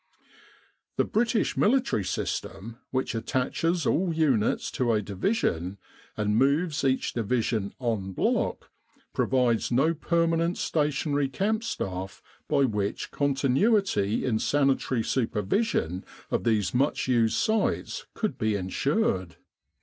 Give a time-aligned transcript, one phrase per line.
[0.95, 5.77] The British military system, which attaches all units to a Division
[6.17, 8.71] and moves each Division en bloc,
[9.13, 17.07] provides no permanent stationary camp staff by which continuity in sanitary supervision of these much
[17.07, 19.35] used sites could be ensured.